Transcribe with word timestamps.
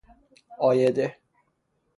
عایده 0.59 1.07